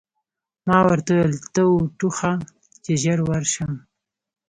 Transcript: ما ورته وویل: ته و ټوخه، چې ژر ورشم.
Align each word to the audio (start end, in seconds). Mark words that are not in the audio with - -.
ما 0.67 0.79
ورته 0.87 1.11
وویل: 1.15 1.35
ته 1.53 1.61
و 1.71 1.75
ټوخه، 1.97 2.33
چې 2.83 2.91
ژر 3.03 3.19
ورشم. 3.29 3.71